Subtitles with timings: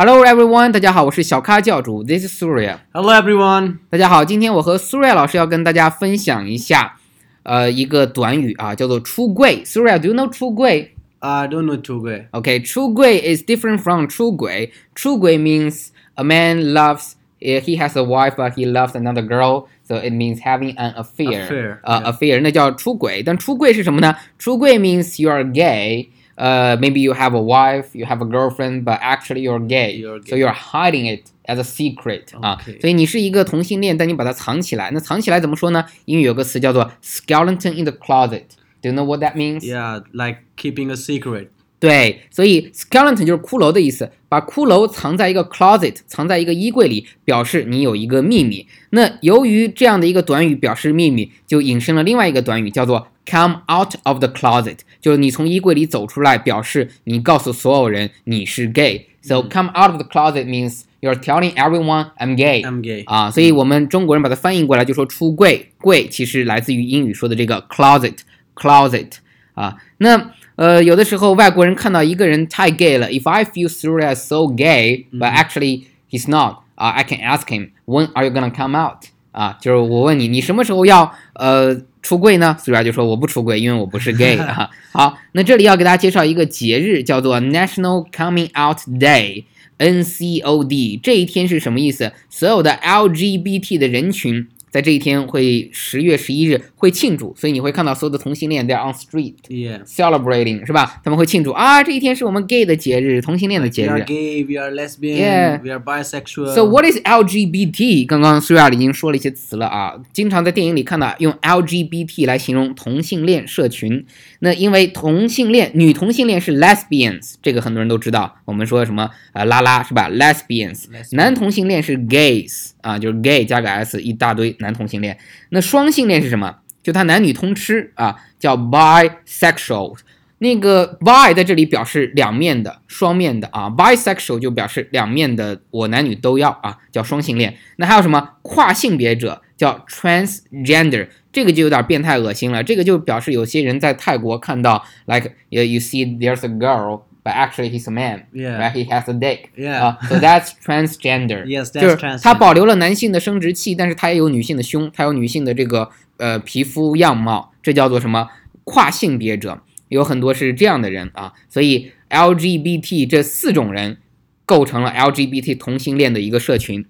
[0.00, 2.80] Hello everyone，大家好，我是小咖教主，This is Surya。
[2.92, 3.78] Hello everyone.
[3.88, 6.96] 大家好，今天我和 Surya 老师要跟大家分享一下，
[7.44, 9.62] 呃，一个短语啊，叫做出柜。
[9.64, 12.26] Surya，do you know 出柜 I don't know 出轨。
[12.32, 14.70] ？Okay，出柜 is different from 出轨。
[14.94, 17.12] 出轨 means a man loves.
[17.40, 20.92] uh, He has a wife, but he loves another girl, so it means having an
[20.94, 21.48] affair.
[21.48, 22.12] Affair，呃、 yeah.
[22.12, 23.22] affair 那叫出轨。
[23.22, 24.14] 但出柜是什么呢？
[24.38, 26.10] 出柜 means you are gay.
[26.41, 29.95] Uh, maybe you have a wife, you have a girlfriend, but actually you're gay.
[29.95, 30.31] You're gay.
[30.31, 34.89] So you're hiding it as a secret 啊.所以你是一个同性恋，但你把它藏起来。
[34.91, 35.85] 那藏起来怎么说呢？
[36.05, 38.45] 英语有个词叫做 skeleton in the closet。
[38.81, 39.59] Do you know what that means?
[39.59, 41.49] Yeah, like keeping a secret.
[41.79, 48.65] 对，所以 skeleton 就是骷髅的意思，把骷髅藏在一个 closet，藏在一个衣柜里，表示你有一个秘密。
[48.89, 62.12] 那由于这样的一个短语表示秘密，就引申了另外一个短语，叫做 come out of the closet，就是你从衣柜里走出来，表示你告诉所有人你是 gay。So come out of the closet means you're telling everyone
[62.18, 62.62] I'm gay。
[62.62, 63.02] I'm gay.
[63.06, 69.12] 啊，所以我们中国人把它翻译过来就说出柜，柜其实来自于英语说的这个 closet，closet
[69.54, 69.76] 啊。
[69.98, 78.08] 那呃，有的时候外国人看到一个人太 gay 了，if I feel Surya is so gay，but actually he's not，啊，I can ask him when
[78.12, 79.06] are you gonna come out？
[79.32, 84.69] 啊，就是我问你，你什么时候要呃 出柜呢？Surya 就说我不出柜，因为我不是 gay 啊。
[84.91, 89.45] 好，那这里要给大家介绍一个节日，叫做 National Coming Out Day。
[89.77, 92.11] NCOD 这一天是什么意思？
[92.29, 99.83] 所有的 LGBT 的人群在这一天会十月十一日会庆祝，所以你会看到所有的同性恋 they're on street Yeah.
[99.85, 101.01] celebrating 是吧？
[101.03, 104.05] 他们会庆祝啊，这一天是我们 gay 的节日，同性恋的 We 节 are 日。
[104.05, 105.61] gay, we are lesbian, Yeah.
[105.61, 106.55] we are bisexual.
[106.55, 108.05] So what is LGBT？
[108.05, 114.05] 刚刚苏亚已经说了一些词了啊，经常在电影里看到用 LGBT 来形容同性恋社群。
[114.39, 118.37] 那因为同性恋，女同性恋是 lesbians，这个很多人都知道。
[118.45, 120.85] 我们说什么呃拉拉是吧？lesbians。
[120.91, 125.17] Lesbian 男同性恋是 gays 啊，就是 gay 加个 s，一大堆男同性恋。
[125.49, 126.57] 那双性恋是什么？
[126.81, 129.97] 就他男女通吃啊，叫 bisexual。
[130.39, 137.55] 那个 bi 在这里表示两面的、双面的啊，bisexual 就表示两面的，我男女都要啊，叫双性恋。
[137.75, 142.63] 那还有什么跨性别者叫 transgender，这个就有点变态恶心了。
[142.63, 147.03] 这个就表示有些人在泰国看到，like you you see there's a girl。
[147.23, 148.23] But actually, he's a man.
[148.33, 148.57] Yeah.
[148.57, 148.73] Right?
[148.73, 149.49] He has a dick.
[149.55, 149.79] Yeah.
[149.83, 151.45] 啊、so that's transgender.
[151.45, 152.23] Yes, 就 that's 是 transgender.
[152.23, 158.29] 他保留了男性的生殖器，但是他也有女性的胸，他有女性的这个呃皮肤样貌，这叫做什么
[158.63, 159.61] 跨性别者？
[159.89, 163.97] 有很多是这样的人啊，所以 LGBT 这四种人
[164.45, 166.83] 构成了 LGBT 同性恋的一个社群。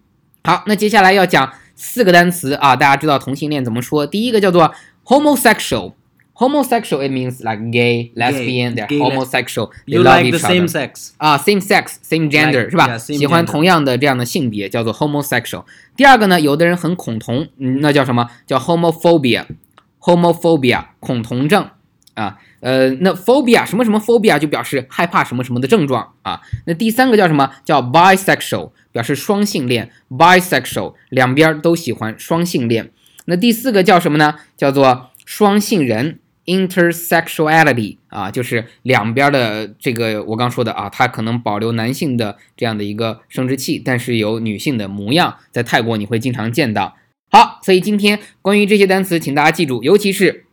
[0.45, 4.07] 好，那接下来要讲四个单词啊，大家知道同性恋怎么说？
[4.07, 5.93] 第一个叫做 homosexual。
[6.41, 10.55] Homosexual it means like gay, lesbian, they're homosexual, they You love like the each other.
[10.55, 11.11] same sex.
[11.17, 15.65] 啊，same sex, same gender、是吧喜欢同样的这样的性别，叫做 homosexual。
[15.95, 18.27] 第二个呢，有的人很恐同，嗯，那叫什么？
[18.47, 19.45] 叫 homophobia。
[19.99, 21.69] homophobia 恐同症
[22.15, 26.41] 啊，呃，那 phobia 什么什么 phobia 就表示害怕什么什么的症状啊。
[26.65, 27.51] 那第三个叫什么？
[27.63, 32.89] 叫 bisexual，表示双性恋，bisexual 两边都喜欢双性恋。
[33.25, 34.39] 那第四个叫什么呢？
[34.57, 46.97] 叫做双性人 intersexuality 啊，就是两边的这个我刚说的啊，它可能保留男性的这样的一个生殖器，但是有女性的模样，在泰国你会经常见到。
[47.29, 50.45] 好，所以今天关于这些单词，请大家记住，尤其是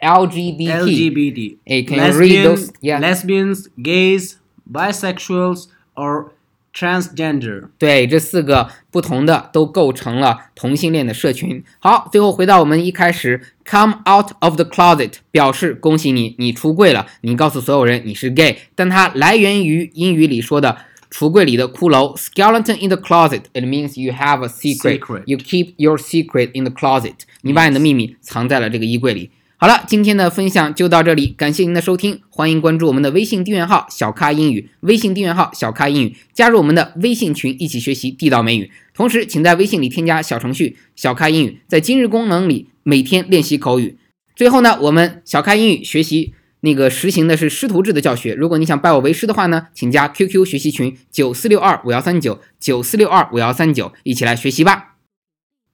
[0.00, 0.84] LGBT。
[0.84, 1.56] LGBT.
[1.64, 2.70] Hey, can you read those?
[2.80, 3.00] Yeah.
[3.00, 4.36] Lesbians, gays,
[4.70, 6.30] bisexuals, or
[6.74, 7.68] transgender.
[7.78, 11.62] 对，这四个不同的都构成了同性恋的社群。
[11.78, 20.76] 好，最后回到我们一开始，come out of the closet 表示恭喜你，你出柜了，你告诉所有人你是 gay，但它来源于英语里说的。
[21.12, 23.42] 橱柜里的骷髅，skeleton in the closet.
[23.52, 25.00] It means you have a secret.
[25.00, 25.22] Secret.
[25.26, 27.14] You keep your secret in the closet.
[27.40, 29.32] 你把你的秘密藏在了这个衣柜里。
[29.60, 38.70] 好了，今天的分享就到这里，感谢您的收听，欢迎关注我们的微信订阅号“小咖英语”，微信订阅号“小咖英语”，加入我们的微信群，一起学习地道美语。
[38.94, 43.98] 同时，请在微信里添加小程序“小咖英语”，在今日功能里每天练习口语。
[44.34, 48.32] 最后呢，我们小咖英语学习那个实行的是师徒制的教学。
[48.32, 54.94] 如果你想拜我为师的话呢，请加 QQ 学习群九四六二五幺三九九四六二五幺三九，一起来学习吧。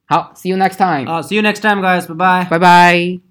[0.05, 2.05] 好，See you next time，Uh, see you next time, guys.
[2.05, 2.49] Bye bye.
[2.49, 3.26] 拜拜。